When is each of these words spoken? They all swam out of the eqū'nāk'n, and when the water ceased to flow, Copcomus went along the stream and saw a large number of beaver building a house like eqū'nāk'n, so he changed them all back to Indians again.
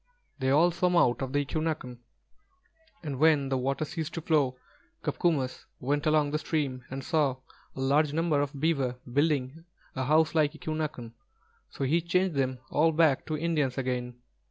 They 0.39 0.49
all 0.49 0.71
swam 0.71 0.95
out 0.95 1.21
of 1.21 1.31
the 1.31 1.45
eqū'nāk'n, 1.45 1.99
and 3.03 3.19
when 3.19 3.49
the 3.49 3.57
water 3.59 3.85
ceased 3.85 4.15
to 4.15 4.21
flow, 4.21 4.57
Copcomus 5.03 5.65
went 5.79 6.07
along 6.07 6.31
the 6.31 6.39
stream 6.39 6.83
and 6.89 7.03
saw 7.03 7.35
a 7.75 7.79
large 7.79 8.11
number 8.11 8.41
of 8.41 8.59
beaver 8.59 8.95
building 9.13 9.63
a 9.95 10.05
house 10.05 10.33
like 10.33 10.53
eqū'nāk'n, 10.53 11.11
so 11.69 11.83
he 11.83 12.01
changed 12.01 12.33
them 12.35 12.57
all 12.71 12.91
back 12.91 13.27
to 13.27 13.37
Indians 13.37 13.77
again. 13.77 14.15